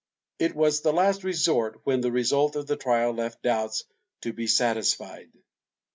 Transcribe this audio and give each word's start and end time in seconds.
It 0.39 0.55
was 0.55 0.81
the 0.81 0.91
last 0.91 1.23
resort 1.23 1.81
when 1.83 2.01
the 2.01 2.11
result 2.11 2.55
of 2.55 2.67
a 2.71 2.75
trial 2.75 3.11
left 3.11 3.43
doubts 3.43 3.83
to 4.21 4.33
be 4.33 4.47
satisfied. 4.47 5.29